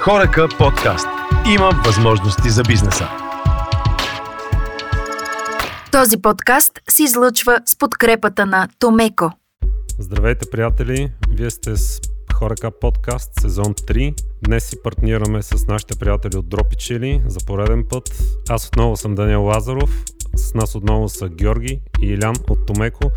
[0.00, 1.06] Хорека подкаст.
[1.54, 3.08] Има възможности за бизнеса.
[5.92, 9.30] Този подкаст се излъчва с подкрепата на Томеко.
[9.98, 11.12] Здравейте, приятели!
[11.30, 12.00] Вие сте с
[12.34, 14.14] Хорека подкаст, сезон 3.
[14.42, 18.22] Днес си партнираме с нашите приятели от Дропи Чили за пореден път.
[18.48, 20.04] Аз отново съм Даниел Лазаров,
[20.36, 23.10] с нас отново са Георги и Илян от Томеко.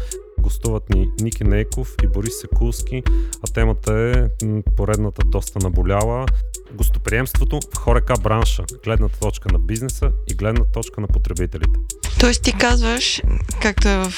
[0.44, 3.04] Гостуват ни Ники Нейков и Борис Секулски,
[3.48, 4.46] а темата е
[4.78, 6.26] поредната доста наболяла
[6.74, 11.80] гостоприемството в хорека бранша, гледната точка на бизнеса и гледна точка на потребителите.
[12.20, 13.22] Тоест ти казваш,
[13.62, 14.10] както е в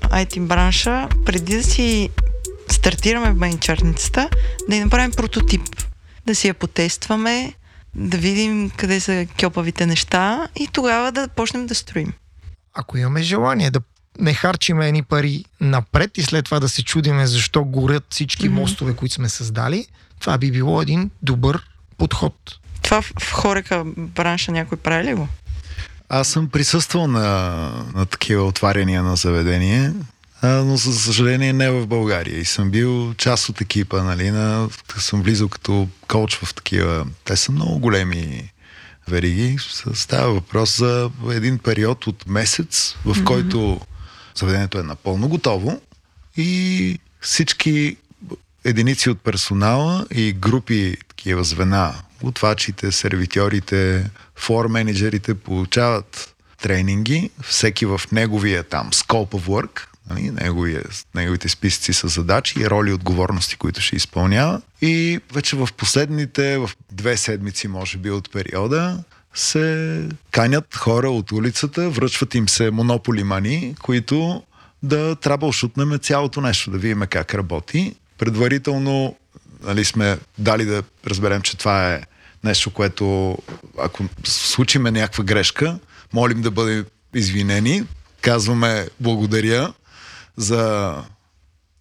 [0.00, 2.10] IT бранша, преди да си
[2.70, 4.28] стартираме в менчарницата,
[4.68, 5.62] да я направим прототип,
[6.26, 7.54] да си я потестваме,
[7.94, 12.12] да видим къде са кьопавите неща и тогава да почнем да строим.
[12.74, 13.80] Ако имаме желание да
[14.18, 18.52] не харчиме едни пари напред и след това да се чудиме защо горят всички mm-hmm.
[18.52, 19.86] мостове, които сме създали,
[20.20, 21.62] това би било един добър
[21.98, 22.34] подход.
[22.82, 25.28] Това в, в хорека бранша някой прави ли го?
[26.08, 27.58] Аз съм присъствал на,
[27.94, 29.92] на такива отваряния на заведение,
[30.42, 32.38] а, но за съжаление не в България.
[32.38, 34.68] И съм бил част от екипа, нали, на,
[34.98, 37.06] съм влизал като коуч в такива.
[37.24, 38.52] Те са много големи
[39.08, 39.56] вериги.
[39.94, 43.24] Става въпрос за един период от месец, в mm-hmm.
[43.24, 43.80] който
[44.34, 45.80] заведението е напълно готово
[46.36, 47.96] и всички
[48.64, 58.00] единици от персонала и групи такива звена, готвачите, сервитьорите, флор менеджерите получават тренинги, всеки в
[58.12, 59.80] неговия там scope of work,
[60.10, 60.32] нали,
[61.14, 64.60] неговите списъци с задачи и роли и отговорности, които ще изпълнява.
[64.82, 71.32] И вече в последните, в две седмици, може би, от периода, се канят хора от
[71.32, 74.42] улицата, връчват им се монополи мани, които
[74.82, 77.94] да трябва шутнем цялото нещо, да видим как работи.
[78.18, 79.16] Предварително
[79.62, 82.02] нали, сме дали да разберем, че това е
[82.44, 83.38] нещо, което
[83.78, 85.78] ако случиме някаква грешка,
[86.12, 87.84] молим да бъдем извинени,
[88.20, 89.72] казваме благодаря
[90.36, 90.94] за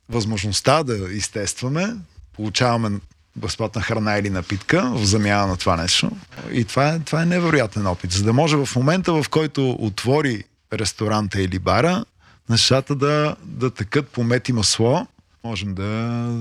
[0.10, 1.96] възможността да изтестваме,
[2.34, 3.00] получаваме
[3.36, 6.12] безплатна храна или напитка в замяна на това нещо.
[6.52, 8.12] И това е, това е невероятен опит.
[8.12, 10.44] За да може в момента, в който отвори
[10.74, 12.06] ресторанта или бара,
[12.50, 15.08] нещата да, да текат по мет и масло,
[15.44, 15.84] можем да,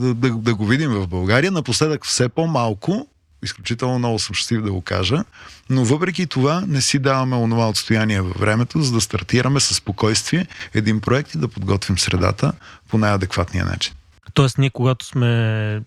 [0.01, 1.51] да, да, да го видим в България.
[1.51, 3.09] Напоследък все по-малко,
[3.45, 5.25] изключително много съм щастлив да го кажа,
[5.71, 10.47] но въпреки това не си даваме онова отстояние във времето, за да стартираме със спокойствие
[10.75, 12.53] един проект и да подготвим средата
[12.89, 13.95] по най-адекватния начин.
[14.35, 15.83] Тоест, ние когато сме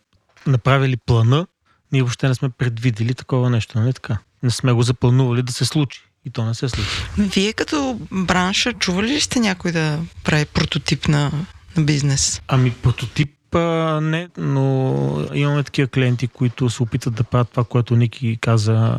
[0.48, 1.48] направили плана,
[1.92, 4.18] ние въобще не сме предвидели такова нещо, нали така?
[4.44, 6.02] Не сме го запланували да се случи.
[6.26, 6.90] И то не се случи.
[7.18, 11.32] Вие като бранша, чували ли сте някой да прави прототип на,
[11.78, 12.42] на бизнес?
[12.48, 17.96] Ами прототип а, не, но имаме такива клиенти, които се опитат да правят това, което
[17.96, 18.98] Ники каза,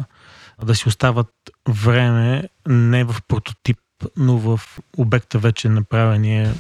[0.65, 1.29] да си остават
[1.69, 3.79] време не в прототип,
[4.17, 4.61] но в
[4.97, 6.55] обекта вече направения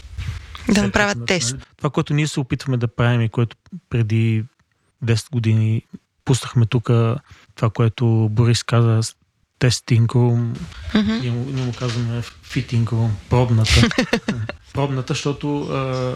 [0.68, 1.56] да направят тест.
[1.76, 3.56] Това, което ние се опитваме да правим и което
[3.90, 4.44] преди
[5.04, 5.82] 10 години
[6.24, 6.84] пуснахме тук
[7.54, 9.00] това, което Борис каза,
[9.58, 10.54] тестинг рум,
[10.92, 11.20] mm-hmm.
[11.20, 13.88] ние, ние му казваме фитинг рум, пробната.
[14.72, 15.46] пробната, защото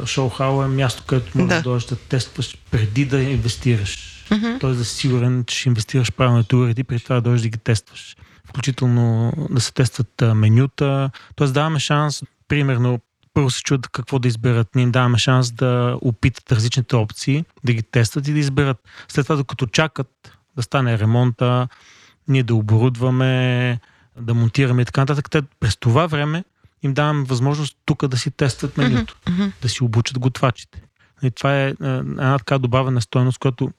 [0.04, 1.56] шоу-хау е място, където можеш да.
[1.56, 4.25] да дойдеш да тестваш преди да инвестираш.
[4.31, 4.60] Mm-hmm.
[4.60, 7.59] Тоест да си сигурен, че ще инвестираш правилно уреди, преди това да дойдеш да ги
[7.59, 8.16] тестваш.
[8.48, 11.10] Включително да се тестват менюта.
[11.37, 13.00] Тоест даваме шанс, примерно,
[13.38, 14.75] първо се чуят какво да изберат.
[14.75, 18.76] Ние им даваме шанс да опитат различните опции, да ги тестват и да изберат.
[19.09, 21.69] След това, докато чакат да стане ремонта,
[22.28, 23.81] ние да оборудваме,
[24.21, 26.44] да монтираме и така нататък, те през това време
[26.82, 29.53] им даваме възможност тук да си тестват менюто, mm-hmm.
[29.62, 30.82] да си обучат готвачите.
[31.22, 33.71] И това е, е една така добавена стойност, която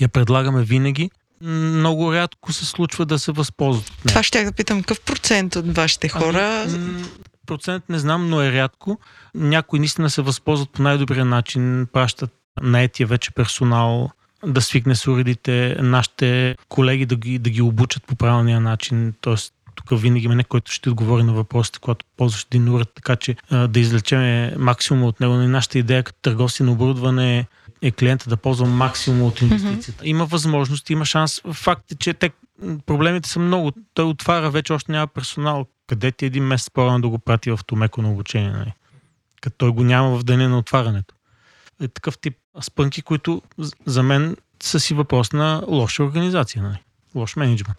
[0.00, 1.10] я предлагаме винаги.
[1.42, 3.92] Много рядко се случва да се възползват.
[4.08, 7.04] Това ще да питам, какъв процент от вашите ами, хора ами,
[7.48, 8.98] процент не знам, но е рядко.
[9.34, 12.30] Някои наистина се възползват по най-добрия начин, пращат
[12.62, 14.10] наетия вече персонал
[14.46, 19.34] да свикне с уредите, нашите колеги да ги, да ги обучат по правилния начин, т.е.
[19.74, 23.36] тук винаги има някой, който ще отговори на въпросите, когато ползваш един уред, така че
[23.50, 25.34] а, да извлечем максимум от него.
[25.34, 27.46] Но и нашата идея като търговци на оборудване
[27.82, 30.04] е клиента да ползва максимум от инвестицията.
[30.04, 30.08] Mm-hmm.
[30.08, 31.42] Има възможност, има шанс.
[31.52, 32.30] Факт е, че те,
[32.86, 33.72] проблемите са много.
[33.94, 35.66] Той отваря вече, още няма персонал.
[35.88, 38.50] Къде ти един месец по-рано да го прати в Томеко на обучение?
[38.50, 38.72] Нали?
[39.40, 41.14] Като той го няма в деня на отварянето.
[41.82, 43.42] Е такъв тип спънки, които
[43.86, 46.78] за мен са си въпрос на лоша организация, нали?
[47.14, 47.78] лош менеджмент.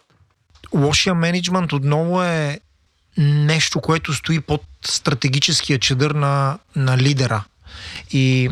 [0.74, 2.60] Лошия менеджмент отново е
[3.18, 7.44] нещо, което стои под стратегическия чедър на, на лидера.
[8.10, 8.50] И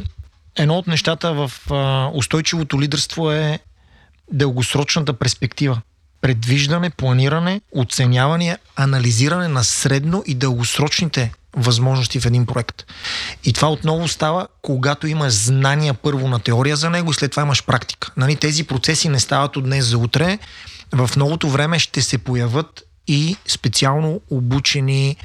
[0.56, 3.58] едно от нещата в а, устойчивото лидерство е
[4.32, 5.81] дългосрочната перспектива.
[6.20, 12.84] Предвиждане, планиране, оценяване, анализиране на средно и дългосрочните възможности в един проект.
[13.44, 17.42] И това отново става, когато имаш знания първо на теория за него и след това
[17.42, 18.12] имаш практика.
[18.16, 20.38] Нали, тези процеси не стават от днес за утре.
[20.92, 25.16] В новото време ще се появят и специално обучени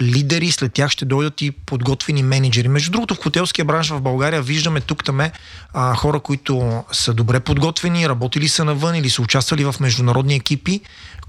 [0.00, 2.68] лидери, след тях ще дойдат и подготвени менеджери.
[2.68, 5.32] Между другото, в хотелския бранш в България виждаме тук таме
[5.72, 10.80] а, хора, които са добре подготвени, работили са навън или са участвали в международни екипи,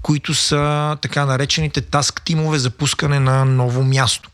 [0.02, 4.30] които са така наречените таск тимове за пускане на ново място.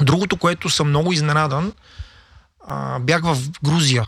[0.00, 1.72] Другото, което съм много изненадан,
[2.68, 4.06] а, бях в Грузия.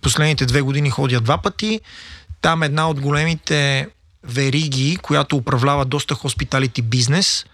[0.00, 1.80] Последните две години ходя два пъти.
[2.40, 3.88] Там една от големите
[4.24, 7.44] вериги, която управлява доста хоспиталити бизнес,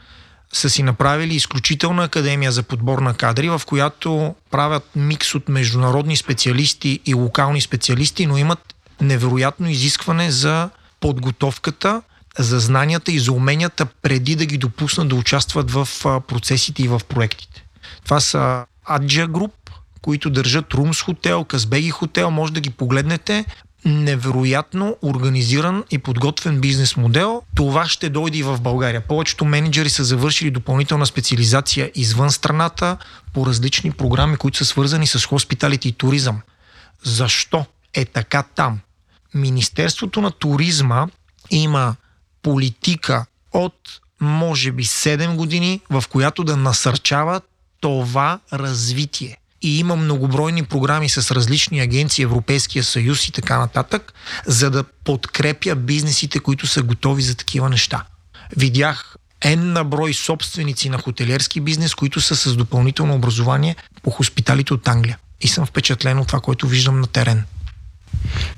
[0.52, 6.16] са си направили изключителна академия за подбор на кадри, в която правят микс от международни
[6.16, 12.02] специалисти и локални специалисти, но имат невероятно изискване за подготовката,
[12.38, 15.88] за знанията и за уменията преди да ги допуснат да участват в
[16.28, 17.64] процесите и в проектите.
[18.04, 19.70] Това са Аджа Груп,
[20.02, 23.44] които държат Румс хотел, Казбеги хотел, може да ги погледнете
[23.84, 27.42] невероятно организиран и подготвен бизнес модел.
[27.54, 29.00] Това ще дойде и в България.
[29.00, 32.96] Повечето менеджери са завършили допълнителна специализация извън страната
[33.32, 36.40] по различни програми, които са свързани с хоспиталите и туризъм.
[37.04, 37.64] Защо
[37.94, 38.80] е така там?
[39.34, 41.06] Министерството на туризма
[41.50, 41.96] има
[42.42, 47.40] политика от може би 7 години, в която да насърчава
[47.80, 54.12] това развитие и има многобройни програми с различни агенции, Европейския съюз и така нататък,
[54.46, 58.04] за да подкрепя бизнесите, които са готови за такива неща.
[58.56, 64.74] Видях N на брой собственици на хотелиерски бизнес, които са с допълнително образование по хоспиталите
[64.74, 65.18] от Англия.
[65.40, 67.44] И съм впечатлен от това, което виждам на терен.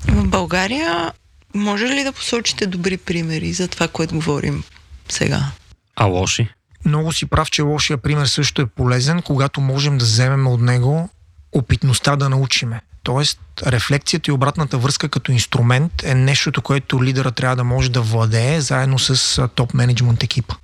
[0.07, 1.11] В България
[1.55, 4.63] може ли да посочите добри примери за това, което говорим
[5.09, 5.51] сега?
[5.95, 6.49] А лоши?
[6.85, 11.09] Много си прав, че лошия пример също е полезен, когато можем да вземем от него
[11.51, 12.81] опитността да научиме.
[13.03, 18.01] Тоест, рефлекцията и обратната връзка като инструмент е нещото, което лидера трябва да може да
[18.01, 20.55] владее заедно с топ менеджмент екипа.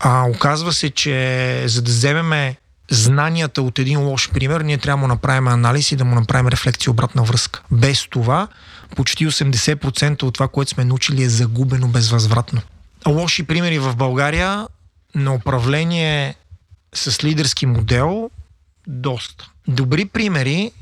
[0.00, 2.56] А, оказва се, че за да вземеме
[2.90, 6.48] знанията от един лош пример, ние трябва да му направим анализ и да му направим
[6.48, 7.62] рефлекция обратна връзка.
[7.70, 8.48] Без това,
[8.96, 12.60] почти 80% от това, което сме научили е загубено безвъзвратно.
[13.06, 14.66] Лоши примери в България
[15.14, 16.34] на управление
[16.94, 18.30] с лидерски модел
[18.86, 19.50] доста.
[19.68, 20.72] Добри примери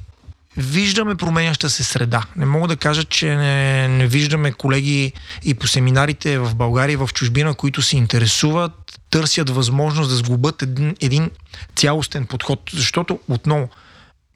[0.56, 2.22] виждаме променяща се среда.
[2.36, 5.12] Не мога да кажа, че не, не виждаме колеги
[5.44, 10.62] и по семинарите в България и в чужбина, които се интересуват, търсят възможност да сглобят
[10.62, 11.30] един, един
[11.76, 13.68] цялостен подход, защото отново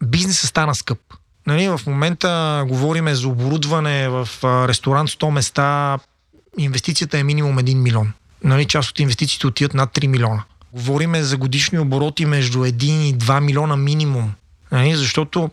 [0.04, 0.98] бизнесът стана скъп.
[1.46, 4.28] Нали, в момента говориме за оборудване в
[4.68, 5.98] ресторант 100 места,
[6.58, 8.12] инвестицията е минимум 1 милион
[8.44, 10.42] нали, част от инвестициите отиват над 3 милиона.
[10.72, 14.32] Говориме за годишни обороти между 1 и 2 милиона минимум.
[14.72, 15.50] Нали, защото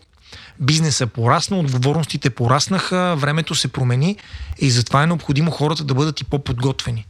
[0.59, 4.15] бизнеса порасна, отговорностите пораснаха, времето се промени
[4.59, 7.05] и затова е необходимо хората да бъдат и по-подготвени.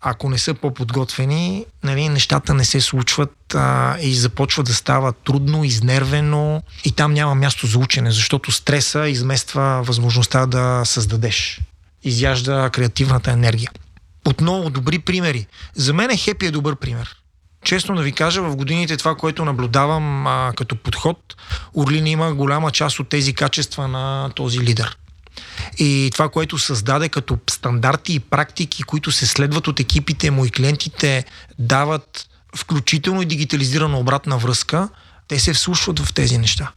[0.00, 5.64] Ако не са по-подготвени, нали, нещата не се случват а, и започва да става трудно,
[5.64, 11.60] изнервено и там няма място за учене, защото стреса измества възможността да създадеш.
[12.04, 13.70] Изяжда креативната енергия
[14.28, 15.46] отново добри примери.
[15.74, 17.16] За мен е Хепи е добър пример.
[17.64, 21.36] Честно да ви кажа, в годините това, което наблюдавам а, като подход,
[21.74, 24.96] Орлин има голяма част от тези качества на този лидер.
[25.78, 30.50] И това, което създаде като стандарти и практики, които се следват от екипите му и
[30.50, 31.24] клиентите,
[31.58, 34.88] дават включително и дигитализирана обратна връзка,
[35.28, 36.72] те се вслушват в тези неща.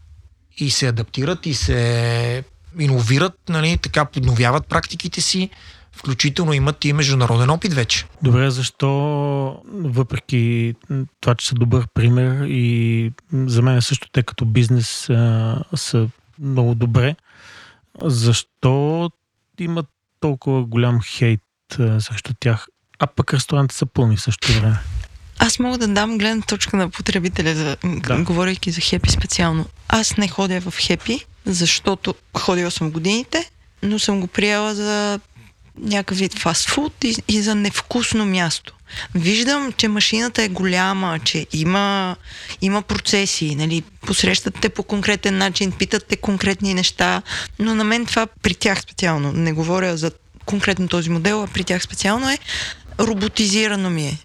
[0.58, 2.43] И се адаптират и се
[2.79, 5.50] иновират, нали, така подновяват практиките си,
[5.95, 8.05] включително имат и международен опит вече.
[8.21, 8.89] Добре, защо
[9.74, 10.75] въпреки
[11.21, 16.07] това, че са добър пример и за мен също те като бизнес а, са
[16.39, 17.15] много добре,
[18.03, 19.10] защо
[19.60, 19.86] имат
[20.19, 21.41] толкова голям хейт
[21.79, 22.67] а, срещу тях,
[23.00, 24.79] а пък ресторантите са пълни в същото време?
[25.39, 28.24] Аз мога да дам гледна точка на потребителя, за, да.
[28.24, 29.65] говорейки за Хепи специално.
[29.88, 33.50] Аз не ходя в Хепи, защото ходила съм годините,
[33.83, 35.19] но съм го приела за
[35.82, 38.74] някакъв вид фастфуд и, и за невкусно място.
[39.16, 42.16] Виждам, че машината е голяма, че има,
[42.62, 47.22] има процеси, нали, посрещат те по конкретен начин, питат те конкретни неща,
[47.60, 50.12] но на мен това при тях специално, не говоря за
[50.46, 52.38] конкретно този модел, а при тях специално е
[53.00, 54.18] роботизирано ми е.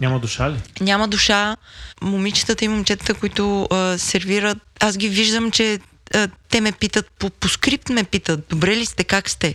[0.00, 0.56] Няма душа ли?
[0.80, 1.56] Няма душа.
[2.02, 5.78] Момичетата и момчетата, които а, сервират, аз ги виждам, че
[6.14, 9.54] а, те ме питат, по, по скрипт ме питат, добре ли сте, как сте?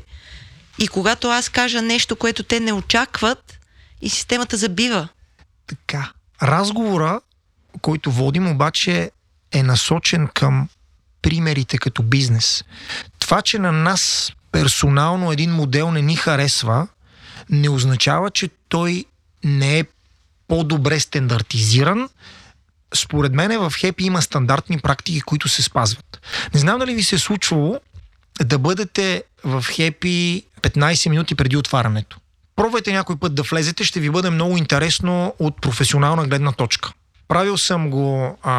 [0.80, 3.60] И когато аз кажа нещо, което те не очакват,
[4.02, 5.08] и системата забива.
[5.68, 6.12] Така.
[6.44, 7.22] Разговора,
[7.82, 9.12] който водим, обаче
[9.52, 10.70] е насочен към
[11.22, 12.64] примерите като бизнес.
[13.20, 16.88] Това, че на нас персонално един модел не ни харесва,
[17.50, 19.06] не означава, че той
[19.44, 19.86] не е
[20.48, 22.10] по-добре стандартизиран.
[22.96, 26.22] Според мен в Хепи има стандартни практики, които се спазват.
[26.54, 27.80] Не знам дали ви се е случвало
[28.44, 32.18] да бъдете в Хепи 15 минути преди отварянето.
[32.56, 36.92] Пробвайте някой път да влезете, ще ви бъде много интересно от професионална гледна точка.
[37.28, 38.54] Правил съм го а,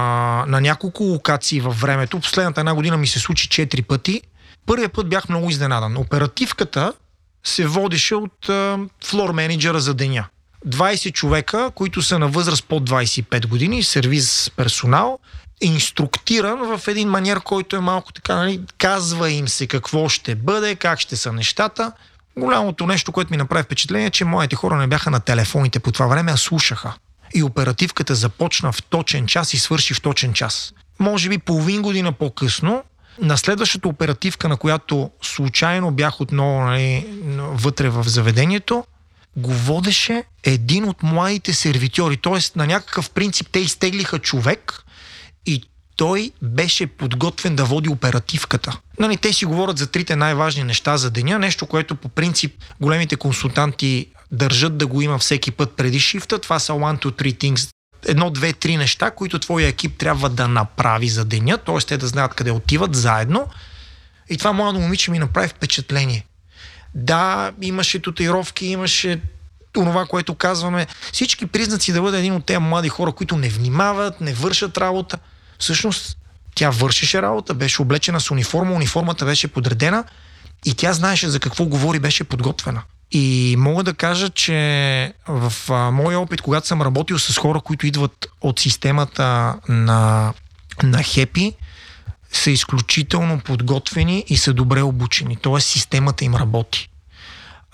[0.49, 2.21] на няколко локации във времето.
[2.21, 4.23] Последната една година ми се случи 4 пъти.
[4.67, 5.97] Първият път бях много изненадан.
[5.97, 6.93] Оперативката
[7.45, 10.27] се водеше от а, флор менеджера за деня.
[10.67, 15.19] 20 човека, които са на възраст под 25 години, сервиз персонал,
[15.61, 20.75] инструктиран в един маниер, който е малко така, нали, казва им се какво ще бъде,
[20.75, 21.93] как ще са нещата.
[22.37, 25.93] Голямото нещо, което ми направи впечатление, е, че моите хора не бяха на телефоните по
[25.93, 26.95] това време, а слушаха.
[27.35, 30.73] И оперативката започна в точен час и свърши в точен час.
[30.99, 32.83] Може би половин година по-късно,
[33.19, 38.85] на следващата оперативка, на която случайно бях отново нали, вътре в заведението,
[39.37, 42.17] го водеше един от младите сервитьори.
[42.17, 44.85] Тоест, на някакъв принцип те изтеглиха човек
[45.47, 45.63] и
[45.97, 48.79] той беше подготвен да води оперативката.
[48.99, 53.17] Нали, те си говорят за трите най-важни неща за деня, нещо, което по принцип големите
[53.17, 56.39] консултанти държат да го има всеки път преди шифта.
[56.39, 57.71] Това са one, two, three things.
[58.07, 61.79] Едно, две, три неща, които твоя екип трябва да направи за деня, т.е.
[61.79, 63.49] те да знаят къде отиват заедно.
[64.31, 66.27] И това младо момиче ми направи впечатление.
[66.95, 69.21] Да, имаше татуировки, имаше
[69.73, 70.87] това, което казваме.
[71.13, 75.19] Всички признаци да бъде един от тези млади хора, които не внимават, не вършат работа.
[75.61, 76.17] Всъщност,
[76.55, 80.05] тя вършеше работа, беше облечена с униформа, униформата беше подредена
[80.65, 82.83] и тя знаеше за какво говори, беше подготвена.
[83.11, 85.53] И мога да кажа, че в
[85.93, 90.33] моя опит, когато съм работил с хора, които идват от системата на,
[90.83, 91.53] на Хепи,
[92.33, 95.37] са изключително подготвени и са добре обучени.
[95.37, 96.89] Тоест системата им работи.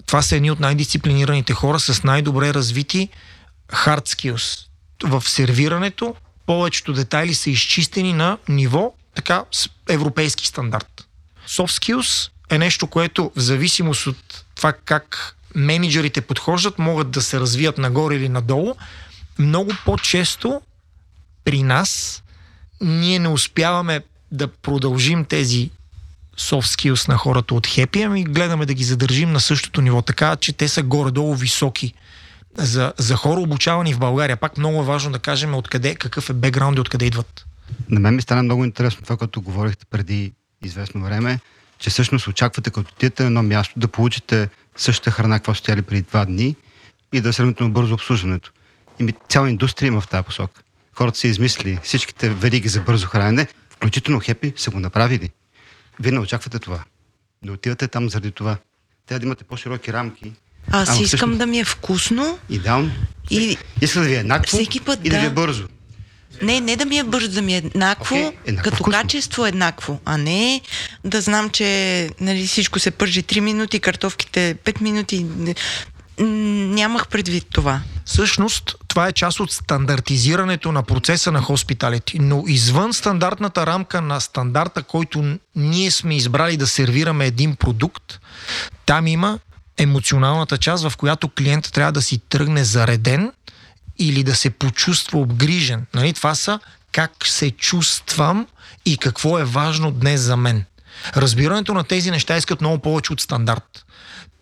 [0.07, 3.09] Това са едни от най-дисциплинираните хора с най-добре развити
[3.73, 4.67] hard skills.
[5.03, 6.15] В сервирането
[6.47, 9.45] повечето детайли са изчистени на ниво така
[9.89, 11.07] европейски стандарт.
[11.49, 17.41] Soft skills е нещо, което в зависимост от това как менеджерите подхождат, могат да се
[17.41, 18.75] развият нагоре или надолу.
[19.39, 20.61] Много по-често
[21.45, 22.23] при нас
[22.81, 24.01] ние не успяваме
[24.33, 25.71] да продължим тези
[26.39, 30.37] soft skills на хората от Happy, ами гледаме да ги задържим на същото ниво, така
[30.37, 31.95] че те са горе-долу високи.
[32.59, 36.33] За, за хора обучавани в България, пак много е важно да кажем откъде, какъв е
[36.33, 37.47] бекграунд и откъде идват.
[37.89, 40.33] На мен ми стана много интересно това, което говорихте преди
[40.63, 41.41] известно време,
[41.79, 46.03] че всъщност очаквате като отидете на едно място да получите същата храна, каква сте преди
[46.03, 46.57] два дни
[47.13, 48.53] и да е сравнително бързо обслужването.
[49.01, 50.63] И цяла индустрия има в тази посока.
[50.93, 55.31] Хората са измислили всичките вериги за бързо хранене, включително хепи, са го направили.
[56.01, 56.85] Вие не очаквате това.
[57.43, 58.57] Да отивате там заради това.
[59.07, 60.33] Трябва да имате по-широки рамки.
[60.71, 61.39] Аз Ама искам всъщност...
[61.39, 62.39] да ми е вкусно.
[62.51, 62.91] Идеално.
[63.31, 63.57] И...
[63.81, 65.65] Искам да ви е еднакво Всеки път, и да, да ви е бързо.
[66.43, 69.01] Не, не да ми е бързо, да ми е еднакво, okay, еднакво като вкусно.
[69.01, 70.61] качество еднакво, а не
[71.05, 75.27] да знам, че нали, всичко се пържи 3 минути, картофките 5 минути.
[76.19, 77.81] Нямах предвид това.
[78.05, 82.19] Всъщност, това е част от стандартизирането на процеса на хоспиталити.
[82.19, 88.21] Но извън стандартната рамка на стандарта, който ние сме избрали да сервираме един продукт,
[88.87, 89.39] там има
[89.79, 93.33] емоционалната част, в която клиента трябва да си тръгне зареден
[93.99, 95.87] или да се почувства обгрижен.
[95.95, 96.13] Нали?
[96.13, 96.61] Това са
[96.93, 98.47] как се чувствам
[98.87, 100.65] и какво е важно днес за мен.
[101.17, 103.87] Разбирането на тези неща искат много повече от стандарт.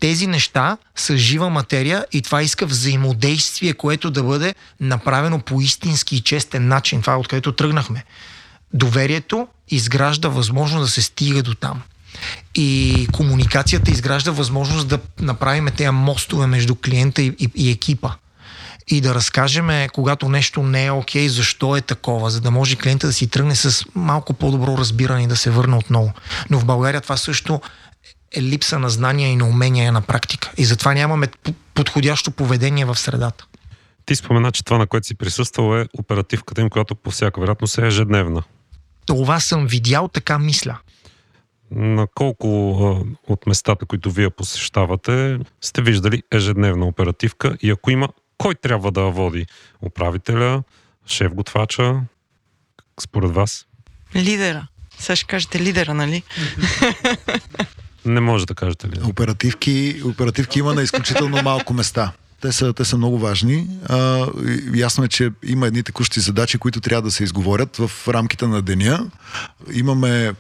[0.00, 6.16] Тези неща са жива материя и това иска взаимодействие, което да бъде направено по истински
[6.16, 7.00] и честен начин.
[7.00, 8.04] Това е откъдето тръгнахме.
[8.74, 11.82] Доверието изгражда възможност да се стига до там.
[12.54, 18.11] И комуникацията изгражда възможност да направим тези мостове между клиента и, и, и екипа
[18.88, 22.76] и да разкажем, когато нещо не е окей, okay, защо е такова, за да може
[22.76, 26.12] клиента да си тръгне с малко по-добро разбиране и да се върне отново.
[26.50, 27.61] Но в България това също
[28.37, 30.52] е липса на знания и на умения на практика.
[30.56, 31.28] И затова нямаме
[31.75, 33.47] подходящо поведение в средата.
[34.06, 37.78] Ти спомена, че това, на което си присъствал е оперативката им, която по всяка вероятност
[37.78, 38.42] е ежедневна.
[39.06, 40.78] Това съм видял, така мисля.
[41.71, 42.47] На колко
[42.80, 48.90] а, от местата, които вие посещавате, сте виждали ежедневна оперативка и ако има кой трябва
[48.90, 49.47] да води?
[49.83, 50.62] Управителя,
[51.06, 52.00] шеф-готвача?
[53.00, 53.66] Според вас?
[54.16, 54.66] Лидера.
[54.99, 56.23] Сега ще кажете лидера, нали?
[58.04, 59.00] Не може да кажете ли.
[59.04, 62.12] Оперативки, оперативки има на изключително малко места.
[62.44, 63.68] Те са, те са много важни.
[63.86, 64.26] А,
[64.74, 68.62] ясно е, че има едни текущи задачи, които трябва да се изговорят в рамките на
[68.62, 69.10] деня.
[69.72, 70.32] Имаме е,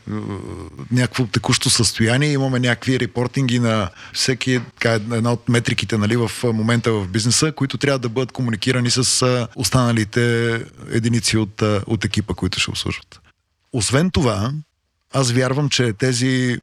[0.92, 6.92] някакво текущо състояние, имаме някакви репортинги на всеки така, една от метриките нали, в момента
[6.92, 10.54] в бизнеса, които трябва да бъдат комуникирани с останалите
[10.90, 13.20] единици от, от екипа, които ще обслужват.
[13.72, 14.52] Освен това,
[15.12, 16.58] аз вярвам, че тези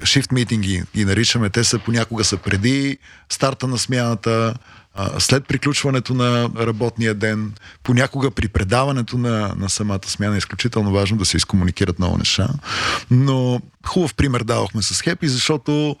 [0.00, 2.98] shift митинги ги наричаме, те са понякога са преди
[3.28, 4.54] старта на смяната,
[5.18, 11.16] след приключването на работния ден, понякога при предаването на, на самата смяна е изключително важно
[11.16, 12.48] да се изкомуникират много неща.
[13.10, 15.96] Но хубав пример давахме с Хепи, защото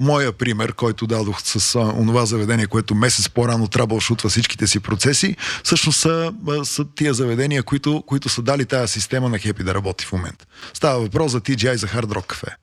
[0.00, 4.80] моя пример, който дадох с а, онова заведение, което месец по-рано трябва шутва всичките си
[4.80, 6.32] процеси, всъщност са,
[6.64, 10.46] са тия заведения, които, които са дали тази система на Хепи да работи в момента.
[10.74, 12.54] Става въпрос за TGI за Hard Rock Cafe.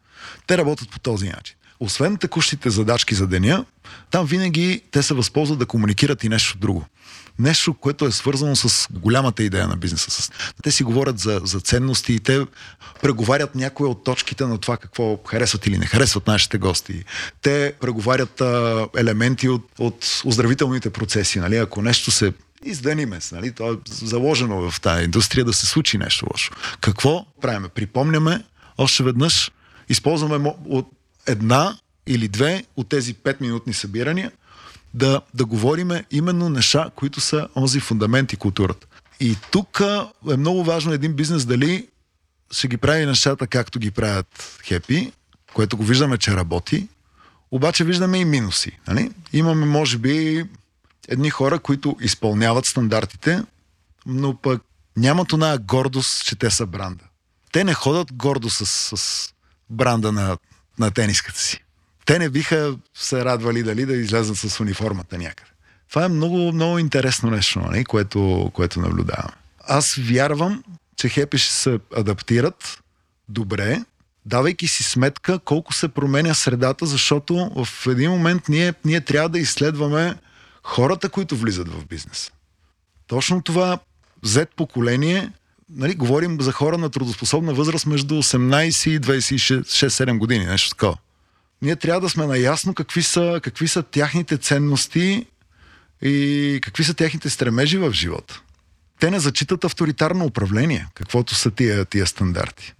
[0.47, 1.55] Те работят по този начин.
[1.83, 3.65] Освен текущите задачки за деня,
[4.11, 6.85] там винаги те се възползват да комуникират и нещо друго.
[7.39, 10.31] Нещо, което е свързано с голямата идея на бизнеса.
[10.63, 12.45] Те си говорят за, за ценности и те
[13.01, 17.03] преговарят някои от точките на това какво харесват или не харесват нашите гости.
[17.41, 21.39] Те преговарят а, елементи от, от оздравителните процеси.
[21.39, 21.57] Нали?
[21.57, 22.33] Ако нещо се
[22.65, 23.51] издъниме, нали?
[23.51, 26.51] то е заложено в тази индустрия да се случи нещо лошо.
[26.81, 27.69] Какво правиме?
[27.69, 28.43] Припомняме
[28.77, 29.51] още веднъж,
[29.89, 30.91] използваме от
[31.27, 34.31] една или две от тези 5-минутни събирания
[34.93, 38.87] да, да говориме именно неща, които са онзи фундамент и културата.
[39.19, 39.81] И тук
[40.31, 41.87] е много важно един бизнес дали
[42.51, 45.11] ще ги прави нещата както ги правят хепи,
[45.53, 46.87] което го виждаме, че работи,
[47.51, 48.79] обаче виждаме и минуси.
[48.87, 49.11] Нали?
[49.33, 50.45] Имаме, може би,
[51.07, 53.43] едни хора, които изпълняват стандартите,
[54.05, 54.61] но пък
[54.97, 57.03] нямат она гордост, че те са бранда.
[57.51, 58.65] Те не ходят гордо с,
[58.97, 59.29] с
[59.69, 60.37] бранда на,
[60.79, 61.63] на тениската си.
[62.05, 65.51] Те не биха се радвали дали да излезат с униформата някъде.
[65.89, 69.31] Това е много, много интересно нещо, нали, което, което наблюдавам.
[69.67, 70.63] Аз вярвам,
[70.95, 72.83] че хепи ще се адаптират
[73.29, 73.83] добре,
[74.25, 79.39] давайки си сметка колко се променя средата, защото в един момент ние, ние трябва да
[79.39, 80.15] изследваме
[80.63, 82.31] хората, които влизат в бизнес.
[83.07, 83.79] Точно това
[84.25, 85.31] Z поколение
[85.75, 90.97] нали, говорим за хора на трудоспособна възраст между 18 и 26-7 години, нещо такова.
[91.61, 95.25] Ние трябва да сме наясно какви са, какви са тяхните ценности
[96.01, 98.41] и какви са техните стремежи в живота.
[98.99, 102.73] Те не зачитат авторитарно управление, каквото са тия, тия стандарти.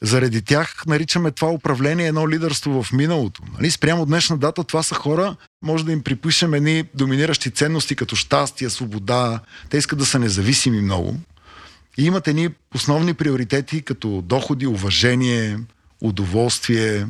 [0.00, 3.42] Заради тях наричаме това управление едно лидерство в миналото.
[3.54, 3.70] Нали?
[3.70, 8.70] Спрямо днешна дата това са хора, може да им припишем едни доминиращи ценности като щастие,
[8.70, 9.40] свобода.
[9.70, 11.20] Те искат да са независими много.
[11.98, 15.58] И имат едни основни приоритети, като доходи, уважение,
[16.00, 17.06] удоволствие,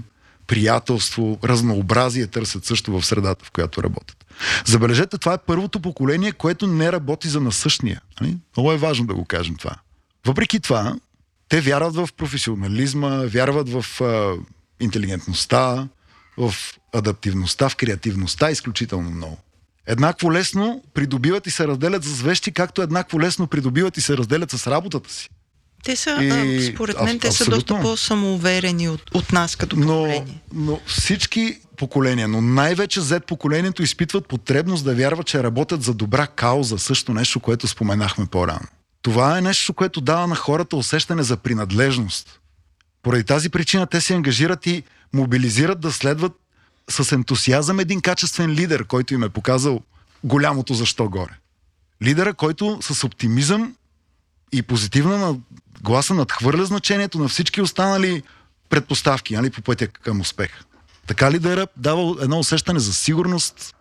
[0.46, 4.24] приятелство, разнообразие търсят също в средата, в която работят.
[4.66, 8.00] Забележете, това е първото поколение, което не работи за насъщния.
[8.20, 8.36] Нали?
[8.56, 9.74] Много е важно да го кажем това.
[10.26, 10.96] Въпреки това,
[11.48, 14.34] те вярват в професионализма, вярват в а,
[14.80, 15.88] интелигентността,
[16.36, 16.54] в
[16.94, 19.38] адаптивността, в креативността изключително много
[19.86, 24.50] еднакво лесно придобиват и се разделят с вещи, както еднакво лесно придобиват и се разделят
[24.50, 25.28] с работата си.
[25.84, 30.26] Те са, и, според мен, а, те са доста по-самоуверени от, от нас като поколение.
[30.52, 35.94] Но, но всички поколения, но най-вече Z поколението изпитват потребност да вярват, че работят за
[35.94, 38.66] добра кауза, също нещо, което споменахме по-рано.
[39.02, 42.40] Това е нещо, което дава на хората усещане за принадлежност.
[43.02, 46.32] Поради тази причина те се ангажират и мобилизират да следват
[46.90, 49.80] с ентусиазъм един качествен лидер, който им е показал
[50.24, 51.32] голямото защо горе.
[52.02, 53.76] Лидера, който с оптимизъм
[54.52, 55.36] и позитивна
[55.82, 58.22] гласа надхвърля значението на всички останали
[58.68, 60.50] предпоставки нали, по пътя към успех.
[61.06, 63.76] Така лидера дава едно усещане за сигурност,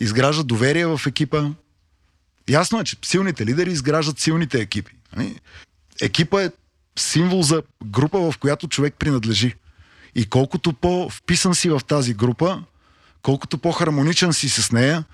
[0.00, 1.50] изгражда доверие в екипа.
[2.48, 4.92] Ясно е, че силните лидери изграждат силните екипи.
[5.16, 5.40] Нали?
[6.00, 6.50] Екипа е
[6.98, 9.54] символ за група, в която човек принадлежи.
[10.14, 12.62] И колкото по-вписан си в тази група,
[13.22, 15.04] колкото по-хармоничен си с нея,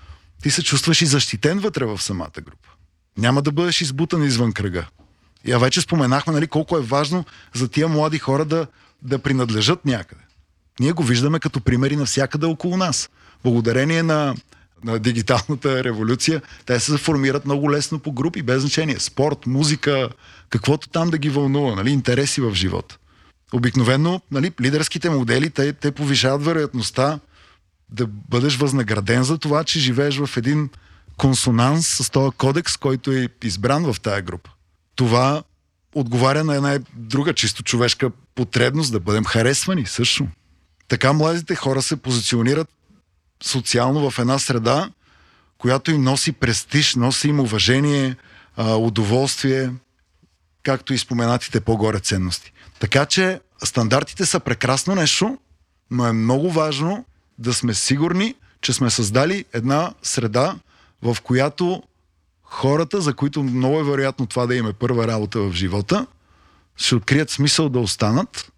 [0.43, 2.69] ти се чувстваш и защитен вътре в самата група.
[3.17, 4.85] Няма да бъдеш избутан извън кръга.
[5.53, 8.67] А вече споменахме нали, колко е важно за тия млади хора да,
[9.01, 10.21] да принадлежат някъде.
[10.79, 13.09] Ние го виждаме като примери навсякъде около нас.
[13.43, 14.35] Благодарение на,
[14.83, 18.99] на дигиталната революция, те се формират много лесно по групи, без значение.
[18.99, 20.09] Спорт, музика,
[20.49, 22.97] каквото там да ги вълнува, нали, интереси в живота.
[23.53, 27.19] Обикновено нали, лидерските модели, те, те повишават вероятността
[27.89, 30.69] да бъдеш възнаграден за това, че живееш в един
[31.17, 34.49] консонанс с този кодекс, който е избран в тая група.
[34.95, 35.43] Това
[35.95, 40.27] отговаря на една друга чисто човешка потребност да бъдем харесвани също.
[40.87, 42.69] Така младите хора се позиционират
[43.43, 44.89] социално в една среда,
[45.57, 48.15] която им носи престиж, носи им уважение,
[48.57, 49.71] удоволствие,
[50.63, 52.53] както и споменатите по-горе ценности.
[52.79, 55.37] Така че стандартите са прекрасно нещо,
[55.91, 57.05] но е много важно
[57.37, 60.55] да сме сигурни, че сме създали една среда,
[61.01, 61.83] в която
[62.43, 66.07] хората, за които много е вероятно това да им е първа работа в живота,
[66.75, 68.51] ще открият смисъл да останат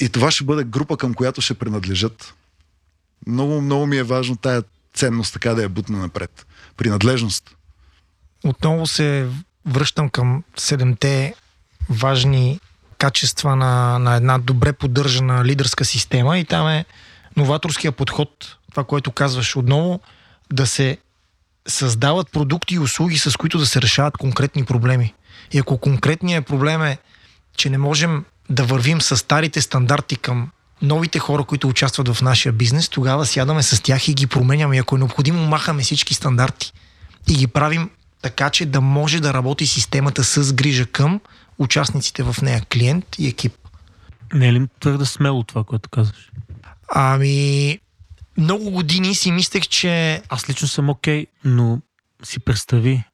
[0.00, 2.34] и това ще бъде група, към която ще принадлежат.
[3.26, 4.62] Много, много ми е важно тая
[4.94, 6.46] ценност така да я бутна напред.
[6.76, 7.56] Принадлежност.
[8.44, 9.28] Отново се
[9.66, 11.34] връщам към седемте
[11.88, 12.60] важни
[13.00, 16.84] качества на, на една добре поддържана лидерска система и там е
[17.36, 20.00] новаторския подход, това, което казваш отново,
[20.52, 20.98] да се
[21.68, 25.14] създават продукти и услуги, с които да се решават конкретни проблеми.
[25.52, 26.98] И ако конкретният проблем е,
[27.56, 30.50] че не можем да вървим с старите стандарти към
[30.82, 34.76] новите хора, които участват в нашия бизнес, тогава сядаме с тях и ги променяме.
[34.76, 36.72] И ако е необходимо, махаме всички стандарти
[37.28, 37.90] и ги правим
[38.22, 41.20] така, че да може да работи системата с грижа към
[41.60, 43.52] участниците в нея, клиент и екип.
[44.32, 46.30] Не е ли твърде смело това, което казваш?
[46.94, 47.78] Ами,
[48.36, 50.22] много години си мислех, че...
[50.28, 51.80] Аз лично съм окей, okay, но
[52.22, 53.04] си представи.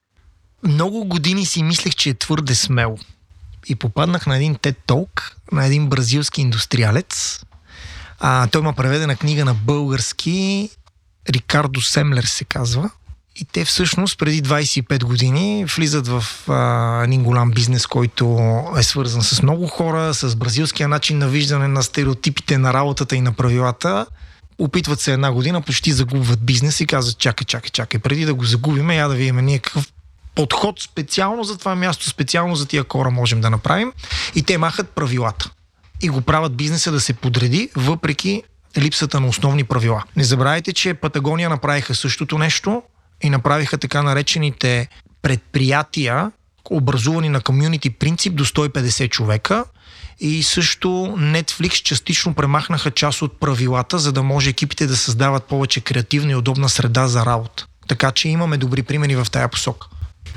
[0.62, 2.98] Много години си мислех, че е твърде смело.
[3.68, 7.44] И попаднах на един TED Talk на един бразилски индустриалец.
[8.18, 10.70] А, той има преведена книга на български.
[11.28, 12.90] Рикардо Семлер се казва.
[13.38, 18.38] И те всъщност преди 25 години влизат в а, един голям бизнес, който
[18.78, 23.20] е свързан с много хора, с бразилския начин на виждане на стереотипите на работата и
[23.20, 24.06] на правилата.
[24.58, 28.44] Опитват се една година, почти загубват бизнес и казват, чакай, чакай, чакай, преди да го
[28.44, 29.92] загубиме, я да видим ние какъв
[30.34, 33.92] подход специално за това място, специално за тия хора можем да направим.
[34.34, 35.50] И те махат правилата.
[36.02, 38.42] И го правят бизнеса да се подреди, въпреки
[38.78, 40.04] липсата на основни правила.
[40.16, 42.82] Не забравяйте, че Патагония направиха същото нещо,
[43.22, 44.88] и направиха така наречените
[45.22, 46.32] предприятия,
[46.70, 49.64] образувани на комюнити принцип до 150 човека.
[50.20, 55.80] И също Netflix частично премахнаха част от правилата, за да може екипите да създават повече
[55.80, 57.66] креативна и удобна среда за работа.
[57.88, 59.86] Така че имаме добри примери в тая посока.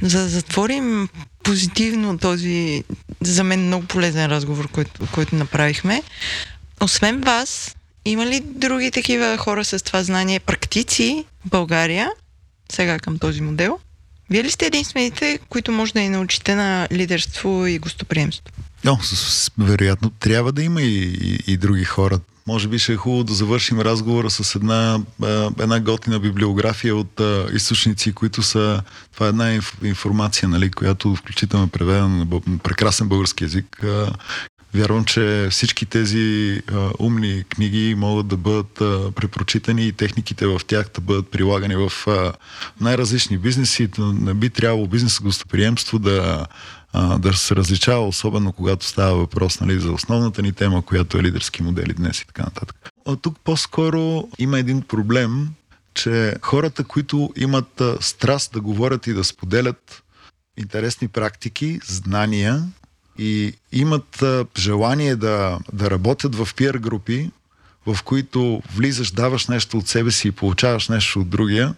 [0.02, 1.10] За да затворим
[1.44, 2.84] позитивно този,
[3.22, 6.04] за мен много полезен разговор, който, който направихме,
[6.82, 12.10] освен вас, има ли други такива хора с това знание, практици в България,
[12.71, 13.79] сега към този модел.
[14.29, 18.53] Вие ли сте единствените, които може да ни научите на лидерство и гостоприемство?
[18.84, 18.99] Но,
[19.58, 22.19] вероятно трябва да има и, и, и други хора.
[22.47, 24.99] Може би ще е хубаво да завършим разговора с една,
[25.60, 28.82] една готина библиография от а, източници, които са...
[29.13, 34.13] Това е една информация, нали, която включително е преведена на прекрасен български язик, а,
[34.73, 40.62] Вярвам, че всички тези а, умни книги могат да бъдат а, препрочитани и техниките в
[40.67, 42.34] тях да бъдат прилагани в а,
[42.82, 43.89] най-различни бизнеси.
[43.99, 46.47] Не би трябвало бизнес гостоприемство да,
[47.19, 51.63] да се различава, особено когато става въпрос нали, за основната ни тема, която е лидерски
[51.63, 52.89] модели днес и така нататък.
[53.08, 55.47] А тук по-скоро има един проблем,
[55.93, 60.03] че хората, които имат страст да говорят и да споделят
[60.58, 62.63] интересни практики, знания,
[63.19, 64.23] и имат
[64.58, 67.29] желание да, да работят в пиер групи,
[67.86, 71.75] в които влизаш, даваш нещо от себе си и получаваш нещо от другия,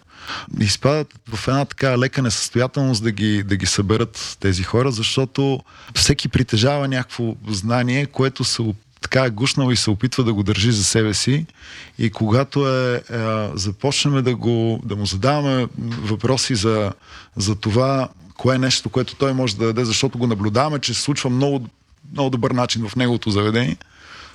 [0.60, 5.60] изпадат в една така лека несъстоятелност да ги, да ги съберат тези хора, защото
[5.94, 10.72] всеки притежава някакво знание, което се така е гушнал и се опитва да го държи
[10.72, 11.46] за себе си.
[11.98, 13.00] И когато е, е
[13.54, 16.92] започнем да, го, да му задаваме въпроси за,
[17.36, 21.02] за това кое е нещо, което той може да даде, защото го наблюдаваме, че се
[21.02, 21.66] случва много,
[22.12, 23.76] много добър начин в неговото заведение.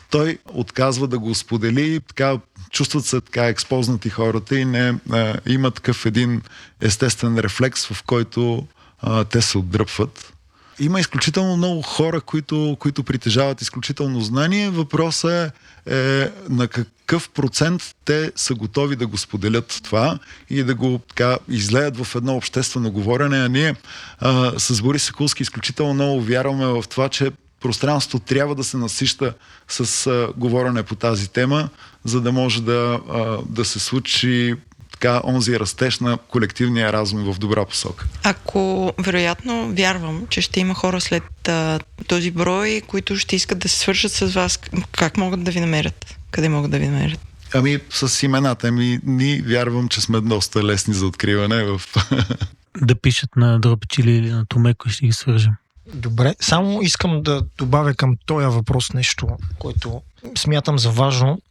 [0.09, 2.37] Той отказва да го сподели, така
[2.71, 6.41] чувстват се така експознати хората и не а, има такъв един
[6.81, 8.67] естествен рефлекс, в който
[9.01, 10.33] а, те се отдръпват.
[10.79, 14.69] Има изключително много хора, които, които притежават изключително знание.
[14.69, 15.51] Въпросът е,
[15.95, 21.37] е на какъв процент те са готови да го споделят това и да го така
[21.49, 23.37] излеят в едно обществено говорене.
[23.37, 23.75] А ние
[24.19, 29.33] а, с Борис Сакулски изключително много вярваме в това, че пространството трябва да се насища
[29.67, 31.69] с а, говорене по тази тема,
[32.03, 34.55] за да може да, а, да се случи
[34.99, 38.05] така онзи растеж на колективния разум в добра посока.
[38.23, 43.69] Ако вероятно вярвам, че ще има хора след а, този брой, които ще искат да
[43.69, 44.59] се свършат с вас,
[44.91, 46.15] как могат да ви намерят?
[46.31, 47.19] Къде могат да ви намерят?
[47.53, 51.81] Ами с имената ми, ни вярвам, че сме доста лесни за откриване в...
[52.81, 55.53] Да пишат на Дропичили или на Томеко и ще ги свържем.
[55.93, 59.27] Добре, само искам да добавя към този въпрос нещо,
[59.59, 60.01] което
[60.37, 61.41] смятам за важно.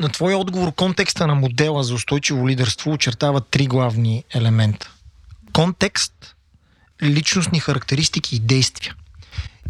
[0.00, 4.90] На твоя отговор контекста на модела за устойчиво лидерство очертава три главни елемента.
[5.52, 6.36] Контекст,
[7.02, 8.94] личностни характеристики и действия.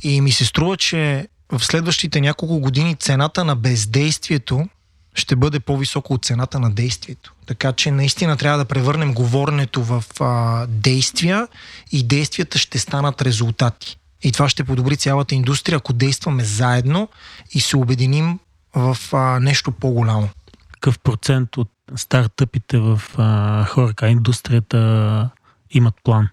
[0.02, 4.68] И ми се струва, че в следващите няколко години цената на бездействието
[5.14, 7.34] ще бъде по-високо от цената на действието.
[7.46, 11.48] Така че наистина трябва да превърнем говоренето в а, действия
[11.92, 13.96] и действията ще станат резултати.
[14.22, 17.08] И това ще подобри цялата индустрия, ако действаме заедно
[17.52, 18.38] и се обединим
[18.74, 20.28] в а, нещо по-голямо.
[20.72, 25.30] Какъв процент от стартъпите в а, хорка индустрията
[25.70, 26.28] имат план?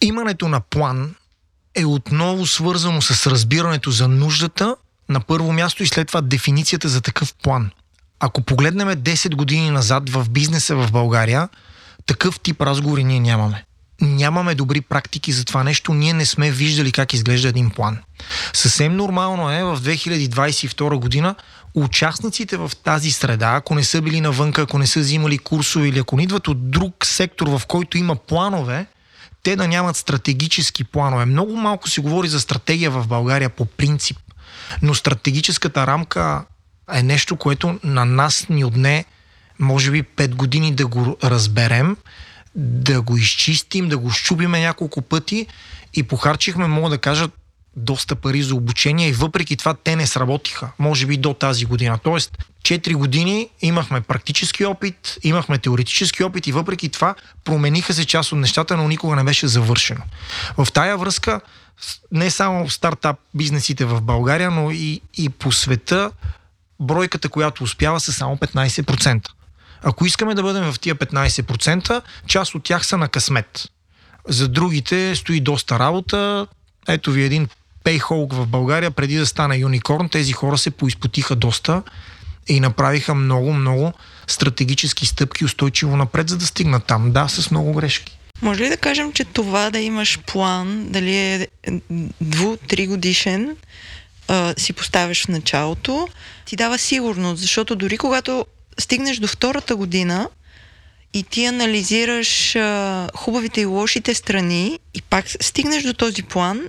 [0.00, 1.14] Имането на план
[1.74, 4.76] е отново свързано с разбирането за нуждата
[5.08, 7.70] на първо място и след това дефиницията за такъв план.
[8.20, 11.48] Ако погледнем 10 години назад в бизнеса в България,
[12.06, 13.64] такъв тип разговори ние нямаме.
[14.00, 17.98] Нямаме добри практики за това нещо, ние не сме виждали как изглежда един план.
[18.52, 21.34] Съвсем нормално е в 2022 година
[21.74, 25.98] участниците в тази среда, ако не са били навънка, ако не са взимали курсове или
[25.98, 28.86] ако не идват от друг сектор, в който има планове,
[29.42, 31.24] те да нямат стратегически планове.
[31.24, 34.18] Много малко се говори за стратегия в България по принцип,
[34.82, 36.44] но стратегическата рамка
[36.92, 39.04] е нещо, което на нас ни отне
[39.58, 41.96] може би 5 години да го разберем,
[42.54, 45.46] да го изчистим, да го щупиме няколко пъти
[45.94, 47.28] и похарчихме, мога да кажа,
[47.76, 51.98] доста пари за обучение и въпреки това те не сработиха, може би до тази година.
[51.98, 58.32] Тоест, 4 години имахме практически опит, имахме теоретически опит и въпреки това промениха се част
[58.32, 60.02] от нещата, но никога не беше завършено.
[60.56, 61.40] В тая връзка
[62.12, 66.10] не само стартап бизнесите в България, но и, и по света
[66.80, 69.28] бройката, която успява са само 15%.
[69.82, 73.68] Ако искаме да бъдем в тия 15%, част от тях са на късмет.
[74.28, 76.46] За другите стои доста работа.
[76.88, 77.48] Ето ви един
[77.84, 81.82] пейхолк в България, преди да стане юникорн, тези хора се поизпотиха доста
[82.48, 83.92] и направиха много, много
[84.26, 87.12] стратегически стъпки устойчиво напред, за да стигнат там.
[87.12, 88.18] Да, с много грешки.
[88.42, 91.48] Може ли да кажем, че това да имаш план, дали е
[92.20, 93.56] дву-три годишен,
[94.56, 96.08] си поставяш в началото,
[96.44, 98.46] ти дава сигурност, защото дори когато
[98.80, 100.28] стигнеш до втората година
[101.14, 106.60] и ти анализираш а, хубавите и лошите страни и пак стигнеш до този план,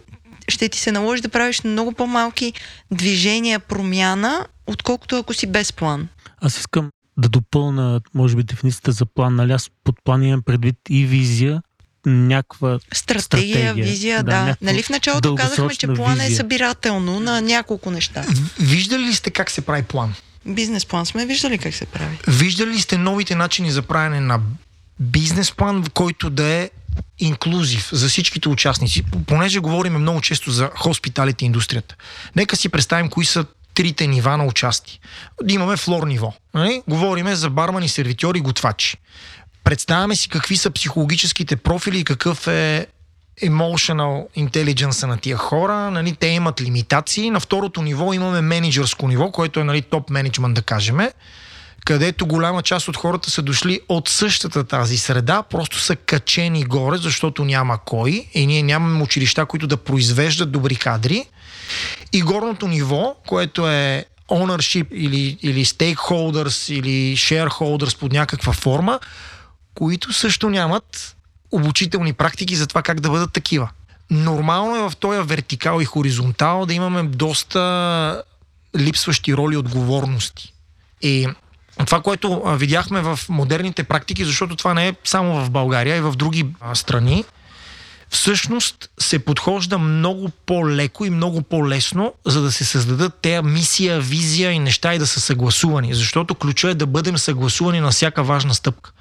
[0.47, 2.53] ще ти се наложи да правиш много по-малки
[2.91, 6.07] движения, промяна, отколкото ако си без план.
[6.41, 9.35] Аз искам да допълна, може би, дефиницията за план.
[9.35, 11.61] Нали аз под план имам предвид и визия,
[12.05, 14.31] някаква стратегия, стратегия визия, да.
[14.31, 14.55] да.
[14.61, 16.33] Нали в началото казахме, че план е визия.
[16.33, 18.25] е събирателно на няколко неща.
[18.59, 20.13] Виждали ли сте как се прави план?
[20.45, 22.17] Бизнес план сме виждали как се прави.
[22.27, 24.39] Виждали ли сте новите начини за правене на
[24.99, 26.69] бизнес план, който да е
[27.19, 31.95] инклюзив за всичките участници, понеже говорим много често за хоспиталите индустрията.
[32.35, 34.99] Нека си представим кои са трите нива на участие.
[35.47, 36.33] Имаме флор ниво.
[36.53, 36.81] Нали?
[36.87, 38.97] Говориме за бармани, сервитьори, готвачи.
[39.63, 42.87] Представяме си какви са психологическите профили и какъв е
[43.43, 45.91] emotional intelligence на тия хора.
[45.91, 46.15] Нали?
[46.15, 47.29] Те имат лимитации.
[47.29, 50.99] На второто ниво имаме менеджерско ниво, което е нали, топ менеджмент, да кажем
[51.85, 56.97] където голяма част от хората са дошли от същата тази среда, просто са качени горе,
[56.97, 61.25] защото няма кой и ние нямаме училища, които да произвеждат добри кадри.
[62.13, 68.99] И горното ниво, което е ownership или, или stakeholders или shareholders под някаква форма,
[69.75, 71.15] които също нямат
[71.51, 73.69] обучителни практики за това как да бъдат такива.
[74.09, 78.23] Нормално е в този вертикал и хоризонтал да имаме доста
[78.77, 80.53] липсващи роли отговорности.
[81.01, 81.27] И
[81.85, 86.13] това, което видяхме в модерните практики, защото това не е само в България и в
[86.15, 87.25] други страни,
[88.09, 94.51] всъщност се подхожда много по-леко и много по-лесно, за да се създадат тези мисия, визия
[94.51, 95.93] и неща и да са съгласувани.
[95.93, 98.91] Защото ключа е да бъдем съгласувани на всяка важна стъпка.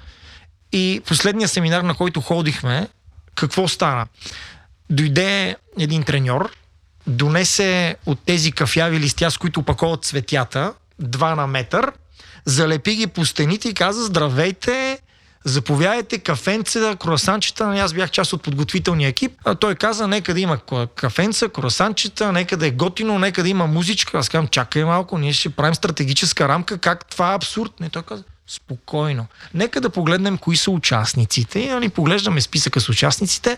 [0.71, 2.87] И последния семинар, на който ходихме,
[3.35, 4.07] какво стана?
[4.89, 6.51] Дойде един треньор,
[7.07, 11.91] донесе от тези кафяви листя, с които опаковат цветята, 2 на метър–
[12.45, 14.99] залепи ги по стените и каза здравейте,
[15.45, 17.67] заповядайте кафенца, круасанчета.
[17.67, 19.31] Нали, аз бях част от подготвителния екип.
[19.45, 20.59] А той каза, нека да има
[20.95, 24.17] кафенца, круасанчета, нека да е готино, нека да има музичка.
[24.17, 27.79] Аз казвам, чакай малко, ние ще правим стратегическа рамка, как това е абсурд.
[27.79, 29.25] Не, той каза, спокойно.
[29.53, 31.59] Нека да погледнем кои са участниците.
[31.59, 33.57] И нали, поглеждаме списъка с участниците.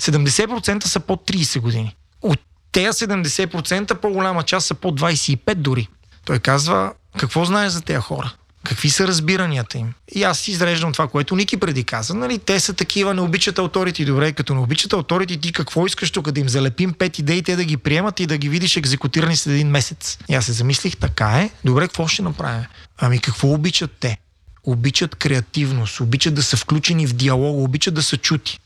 [0.00, 1.96] 70% са под 30 години.
[2.22, 2.40] От
[2.72, 5.88] тези 70% по-голяма част са под 25 дори.
[6.24, 8.32] Той казва, какво знаеш за тези хора?
[8.64, 9.94] Какви са разбиранията им?
[10.14, 12.14] И аз изреждам това, което Ники преди каза.
[12.14, 14.04] Нали, те са такива, не обичат авторити.
[14.04, 16.30] Добре, като не обичат авторити, ти какво искаш тук?
[16.30, 19.54] Да им залепим пет идеи, те да ги приемат и да ги видиш екзекутирани след
[19.54, 20.18] един месец.
[20.28, 21.50] И аз се замислих, така е.
[21.64, 22.64] Добре, какво ще направим?
[22.98, 24.18] Ами какво обичат те?
[24.66, 28.58] Обичат креативност, обичат да са включени в диалог, обичат да са чути.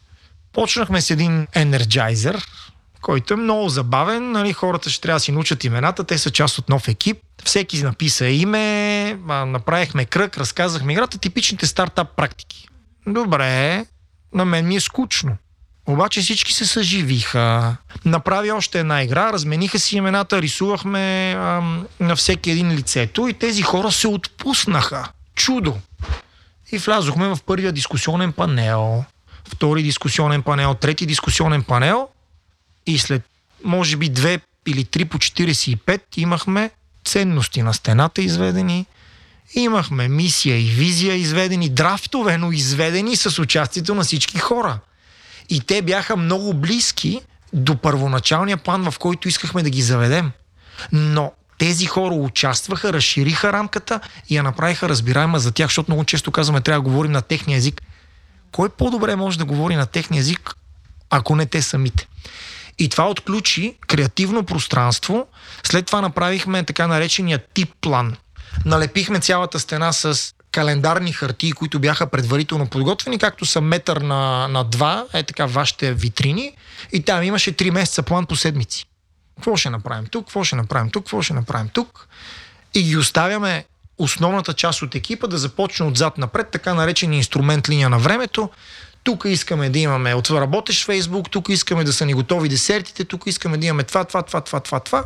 [0.53, 2.47] Почнахме с един енерджайзер,
[3.01, 4.33] който е много забавен.
[4.33, 7.19] Нали, хората ще трябва да си научат имената, те са част от нов екип.
[7.45, 12.69] Всеки написа име, направихме кръг, разказахме играта, типичните стартап практики.
[13.07, 13.87] Добре,
[14.35, 15.37] на мен ми е скучно.
[15.87, 17.77] Обаче всички се съживиха.
[18.05, 23.63] Направи още една игра, размениха си имената, рисувахме ам, на всеки един лицето и тези
[23.63, 25.09] хора се отпуснаха.
[25.35, 25.77] Чудо!
[26.73, 29.05] И влязохме в първия дискусионен панел,
[29.49, 32.09] втори дискусионен панел, трети дискусионен панел
[32.87, 33.23] и след
[33.65, 36.71] може би две или три по 45 имахме
[37.05, 38.87] ценности на стената изведени,
[39.55, 44.79] имахме мисия и визия изведени, драфтове, но изведени с участието на всички хора.
[45.49, 47.21] И те бяха много близки
[47.53, 50.33] до първоначалния план, в който искахме да ги заведем.
[50.93, 56.31] Но тези хора участваха, разшириха рамката и я направиха разбираема за тях, защото много често
[56.31, 57.83] казваме, трябва да говорим на техния език.
[58.53, 60.55] Кой по-добре може да говори на техния език,
[61.11, 62.09] ако не те самите?
[62.79, 65.27] И това отключи креативно пространство.
[65.63, 68.17] След това направихме така наречения тип план.
[68.65, 74.65] Налепихме цялата стена с календарни хартии, които бяха предварително подготвени, както са метър на, на
[74.65, 76.53] два, е така вашите витрини.
[76.93, 78.87] И там имаше 3 месеца план по седмици.
[79.41, 82.09] Какво ще направим тук, какво ще направим тук, какво ще направим тук.
[82.75, 83.65] И ги оставяме
[83.99, 88.51] основната част от екипа да започне отзад напред, така наречен инструмент линия на времето.
[89.03, 93.23] Тук искаме да имаме от работещ Фейсбук, тук искаме да са ни готови десертите, тук
[93.27, 95.05] искаме да имаме това, това, това, това, това, това.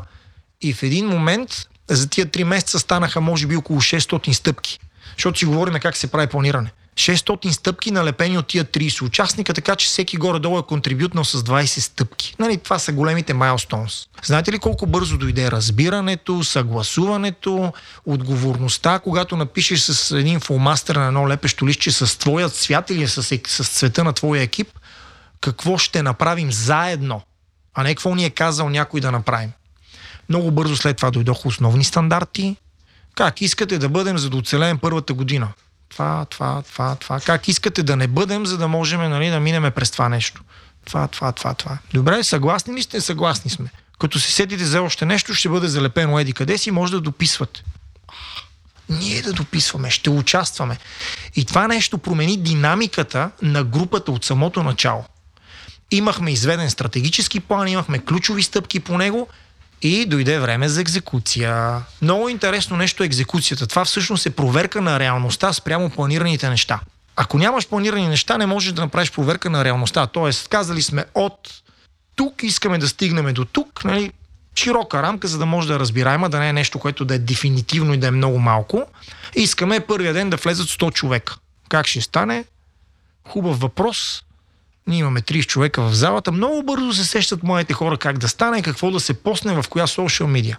[0.62, 4.80] И в един момент за тия три месеца станаха може би около 600 стъпки.
[5.16, 6.72] Защото си говорим как се прави планиране.
[6.94, 11.64] 600 стъпки налепени от тия 30 участника, така че всеки горе-долу е контрибютнал с 20
[11.64, 12.34] стъпки.
[12.38, 14.06] Нали, това са големите milestones.
[14.24, 17.72] Знаете ли колко бързо дойде разбирането, съгласуването,
[18.06, 23.22] отговорността, когато напишеш с един фулмастер на едно лепещо листче с твоят цвят или с,
[23.46, 24.68] с цвета на твоя екип,
[25.40, 27.22] какво ще направим заедно,
[27.74, 29.50] а не какво ни е казал някой да направим.
[30.28, 32.56] Много бързо след това дойдоха основни стандарти.
[33.14, 35.48] Как искате да бъдем, за да оцелеем първата година?
[35.94, 37.20] Това, това, това, това.
[37.20, 40.42] Как искате да не бъдем, за да можем нали, да минеме през това нещо?
[40.84, 41.78] Това, това, това, това.
[41.92, 43.00] Добре, съгласни ли сте?
[43.00, 43.70] Съгласни сме.
[43.98, 47.62] Като се седите за още нещо, ще бъде залепено еди къде си, може да дописвате.
[48.88, 50.78] Ние да дописваме, ще участваме.
[51.36, 55.04] И това нещо промени динамиката на групата от самото начало.
[55.90, 59.28] Имахме изведен стратегически план, имахме ключови стъпки по него–
[59.84, 61.82] и дойде време за екзекуция.
[62.02, 63.66] Много интересно нещо е екзекуцията.
[63.66, 66.80] Това всъщност е проверка на реалността спрямо планираните неща.
[67.16, 70.06] Ако нямаш планирани неща, не можеш да направиш проверка на реалността.
[70.06, 71.62] Тоест, казали сме от
[72.16, 74.12] тук искаме да стигнем до тук, нали,
[74.56, 77.18] широка рамка, за да може да е разбираема, да не е нещо, което да е
[77.18, 78.86] дефинитивно и да е много малко.
[79.34, 81.36] Искаме първия ден да влезат 100 човека.
[81.68, 82.44] Как ще стане?
[83.28, 84.24] Хубав въпрос.
[84.86, 86.32] Ние имаме 30 човека в залата.
[86.32, 89.86] Много бързо се сещат моите хора как да стане, какво да се посне в коя
[89.86, 90.56] социал медиа.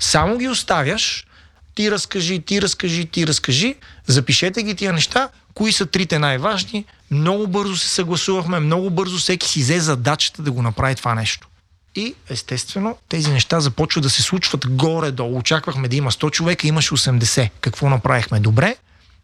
[0.00, 1.26] Само ги оставяш,
[1.74, 3.74] ти разкажи, ти разкажи, ти разкажи,
[4.06, 6.84] запишете ги тия неща, кои са трите най-важни.
[7.10, 11.48] Много бързо се съгласувахме, много бързо всеки си взе задачата да го направи това нещо.
[11.94, 15.38] И естествено тези неща започват да се случват горе-долу.
[15.38, 17.50] Очаквахме да има 100 човека, имаше 80.
[17.60, 18.76] Какво направихме добре?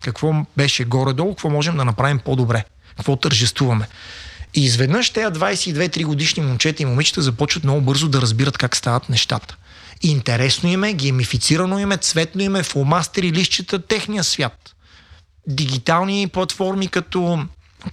[0.04, 1.34] Какво беше горе-долу?
[1.34, 2.64] Какво можем да направим по-добре?
[2.96, 3.88] Какво тържествуваме?
[4.54, 9.08] И изведнъж тези 22-3 годишни момчета и момичета започват много бързо да разбират как стават
[9.08, 9.56] нещата.
[10.02, 14.74] Интересно им е, геймифицирано им е, цветно им е, фломастери, лищчета, техния свят.
[15.46, 17.46] Дигитални платформи като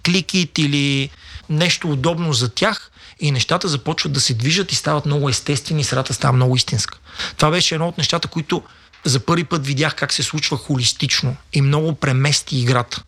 [0.05, 1.09] кликит или
[1.49, 6.13] нещо удобно за тях и нещата започват да се движат и стават много естествени, средата
[6.13, 6.97] става много истинска.
[7.37, 8.63] Това беше едно от нещата, които
[9.05, 13.03] за първи път видях как се случва холистично и много премести играта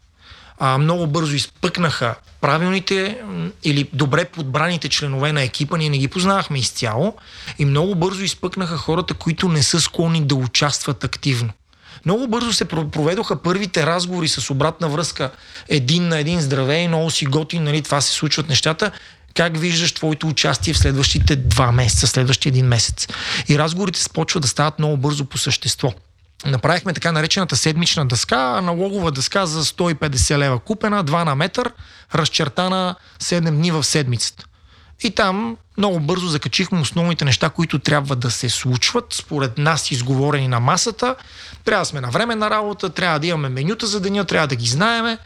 [0.63, 3.17] а, много бързо изпъкнаха правилните
[3.63, 7.15] или добре подбраните членове на екипа, ние не ги познавахме изцяло
[7.59, 11.49] и много бързо изпъкнаха хората, които не са склонни да участват активно.
[12.05, 15.31] Много бързо се проведоха първите разговори с обратна връзка
[15.69, 18.91] един на един здравей, много си готин, нали, това се случват нещата.
[19.33, 23.07] Как виждаш твоето участие в следващите два месеца, следващия един месец?
[23.49, 25.93] И разговорите започват да стават много бързо по същество
[26.45, 31.71] направихме така наречената седмична дъска, аналогова дъска за 150 лева купена, 2 на метър,
[32.15, 34.45] разчертана 7 дни в седмицата.
[35.03, 40.47] И там много бързо закачихме основните неща, които трябва да се случват, според нас изговорени
[40.47, 41.15] на масата.
[41.65, 44.55] Трябва да сме на време на работа, трябва да имаме менюта за деня, трябва да
[44.55, 45.17] ги знаеме.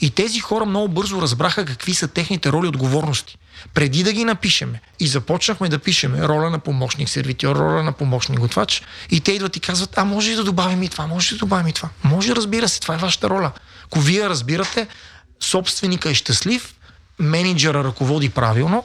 [0.00, 3.38] И тези хора много бързо разбраха какви са техните роли и отговорности.
[3.74, 8.40] Преди да ги напишеме и започнахме да пишеме роля на помощник сервитьор, роля на помощник
[8.40, 11.38] готвач и те идват и казват, а може ли да добавим и това, може да
[11.38, 11.88] добавим и това.
[12.04, 13.52] Може, разбира се, това е вашата роля.
[13.84, 14.86] Ако вие разбирате,
[15.40, 16.74] собственика е щастлив,
[17.18, 18.84] менеджера ръководи правилно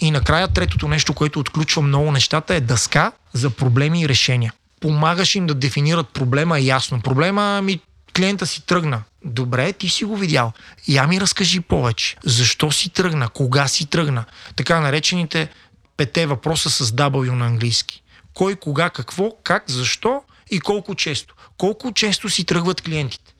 [0.00, 4.52] и накрая третото нещо, което отключва много нещата е дъска за проблеми и решения.
[4.80, 7.00] Помагаш им да дефинират проблема ясно.
[7.00, 7.80] Проблема ми
[8.16, 9.02] клиента си тръгна.
[9.24, 10.52] Добре, ти си го видял.
[10.88, 12.16] Я ми разкажи повече.
[12.24, 13.28] Защо си тръгна?
[13.28, 14.24] Кога си тръгна?
[14.56, 15.48] Така наречените
[15.96, 18.02] пете въпроса с W на английски.
[18.34, 21.34] Кой, кога, какво, как, защо и колко често.
[21.56, 23.34] Колко често си тръгват клиентите.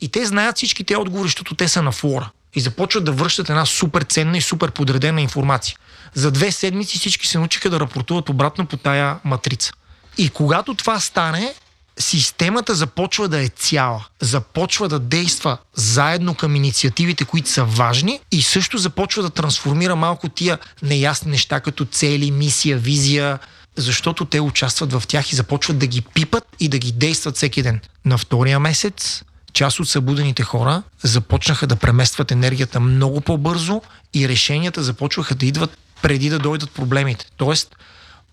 [0.00, 2.30] И те знаят всички те отговори, защото те са на флора.
[2.54, 5.76] И започват да връщат една супер ценна и супер подредена информация.
[6.14, 9.72] За две седмици всички се научиха да рапортуват обратно по тая матрица.
[10.18, 11.54] И когато това стане,
[11.98, 18.42] системата започва да е цяла, започва да действа заедно към инициативите, които са важни и
[18.42, 23.38] също започва да трансформира малко тия неясни неща, като цели, мисия, визия,
[23.76, 27.62] защото те участват в тях и започват да ги пипат и да ги действат всеки
[27.62, 27.80] ден.
[28.04, 33.82] На втория месец част от събудените хора започнаха да преместват енергията много по-бързо
[34.14, 37.26] и решенията започваха да идват преди да дойдат проблемите.
[37.36, 37.76] Тоест,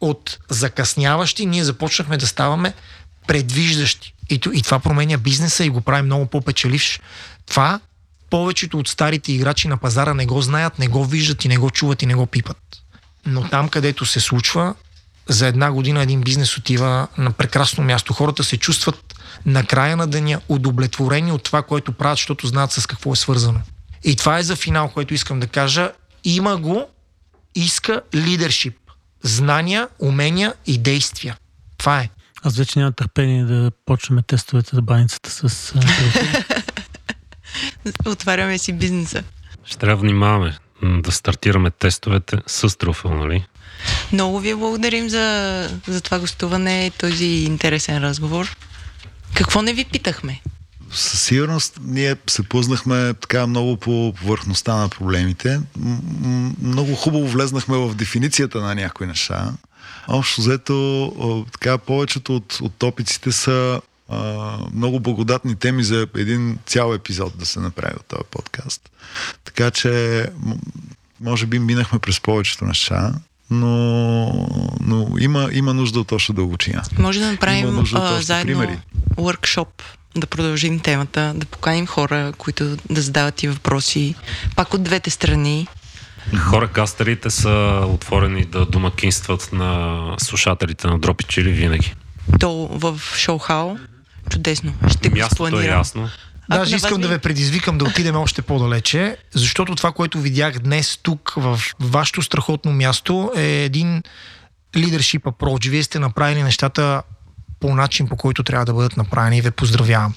[0.01, 2.73] от закъсняващи ние започнахме да ставаме
[3.27, 4.13] предвиждащи.
[4.29, 6.99] И, и това променя бизнеса и го прави много по-печеливш.
[7.45, 7.79] Това
[8.29, 11.71] повечето от старите играчи на пазара не го знаят, не го виждат и не го
[11.71, 12.57] чуват и не го пипат.
[13.25, 14.75] Но там, където се случва,
[15.29, 18.13] за една година един бизнес отива на прекрасно място.
[18.13, 19.15] Хората се чувстват
[19.45, 23.59] на края на деня удовлетворени от това, което правят, защото знаят с какво е свързано.
[24.03, 25.91] И това е за финал, което искам да кажа.
[26.23, 26.85] Има го,
[27.55, 28.77] иска лидершип.
[29.23, 31.37] Знания, умения и действия.
[31.77, 32.09] Това е.
[32.45, 35.73] Аз вече нямам търпение да почнем тестовете за баницата с...
[38.05, 39.23] Отваряме си бизнеса.
[39.63, 43.45] Ще трябва да внимаваме да стартираме тестовете с труфел, нали?
[44.13, 48.57] Много ви благодарим за, за това гостуване и този интересен разговор.
[49.33, 50.41] Какво не ви питахме?
[50.91, 55.61] Със сигурност ние се познахме така много по повърхността на проблемите.
[56.61, 59.53] Много хубаво влезнахме в дефиницията на някои неща.
[60.07, 66.93] Общо взето, така, повечето от, от топиците са а, много благодатни теми за един цял
[66.93, 68.89] епизод да се направи от този подкаст.
[69.45, 70.25] Така че,
[71.21, 73.13] може би минахме през повечето неща,
[73.49, 74.47] но,
[74.81, 76.83] но има, има нужда от още дълбочина.
[76.97, 78.79] Може да направим а, заедно примери.
[79.15, 79.67] workshop,
[80.15, 84.15] да продължим темата, да поканим хора, които да задават и въпроси,
[84.55, 85.67] пак от двете страни.
[86.37, 91.93] Хора кастерите са отворени да домакинстват на слушателите на Дропи Чили винаги.
[92.39, 93.79] То в шоу-хау?
[94.29, 94.73] Чудесно.
[94.89, 96.09] Ще го Мястото е ясно.
[96.49, 101.33] Даже искам да ви предизвикам да отидем още по-далече, защото това, което видях днес тук
[101.37, 104.03] в вашето страхотно място е един
[104.75, 105.69] leadership approach.
[105.69, 107.03] Вие сте направили нещата
[107.59, 110.13] по начин, по който трябва да бъдат направени и ви поздравявам.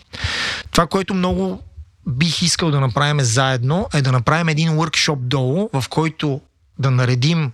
[0.70, 1.62] Това, което много
[2.08, 6.40] бих искал да направим заедно е да направим един workshop долу, в който
[6.78, 7.52] да наредим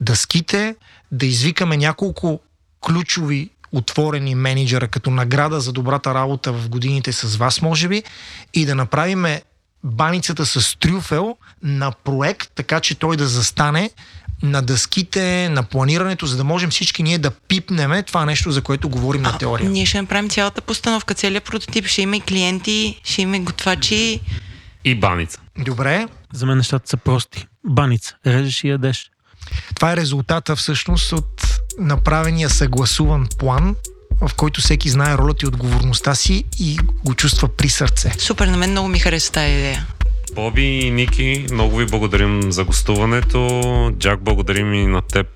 [0.00, 0.76] дъските,
[1.12, 2.40] да извикаме няколко
[2.86, 8.02] ключови отворени менеджера като награда за добрата работа в годините с вас, може би,
[8.54, 9.26] и да направим
[9.84, 13.90] баницата с трюфел на проект, така че той да застане
[14.42, 18.88] на дъските, на планирането, за да можем всички ние да пипнеме това нещо, за което
[18.88, 19.70] говорим а, на теория.
[19.70, 21.86] Ние ще направим цялата постановка, целият прототип.
[21.86, 24.20] Ще има и клиенти, ще има и готвачи.
[24.84, 25.38] И баница.
[25.58, 26.06] Добре.
[26.32, 27.46] За мен нещата са прости.
[27.64, 28.14] Баница.
[28.26, 29.10] Режеш и ядеш.
[29.74, 33.76] Това е резултата всъщност от направения съгласуван план,
[34.20, 38.12] в който всеки знае ролята и отговорността си и го чувства при сърце.
[38.18, 39.86] Супер, на мен много ми хареса тази идея.
[40.34, 43.92] Боби и Ники, много ви благодарим за гостуването.
[43.98, 45.26] Джак, благодарим и на теб,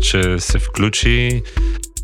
[0.00, 1.42] че се включи.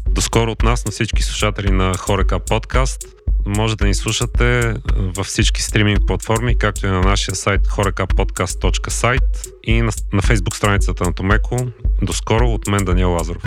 [0.08, 3.04] Доскоро от нас на всички слушатели на Хорека подкаст.
[3.46, 9.82] Може да ни слушате във всички стриминг платформи, както и на нашия сайт horekapodcast.site и
[9.82, 11.56] на, на фейсбук страницата на Томеко.
[12.02, 13.42] Доскоро от мен Даниел Лазаров.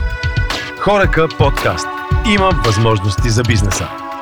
[0.79, 1.88] Хорека подкаст.
[2.34, 4.12] Има възможности за бизнеса.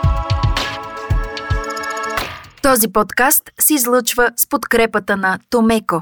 [2.64, 6.02] Този подкаст се излъчва с подкрепата на Томеко.